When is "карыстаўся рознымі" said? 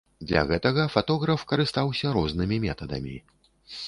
1.51-2.57